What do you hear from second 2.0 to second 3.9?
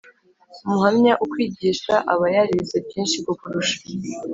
aba yarize byinshi kukurusha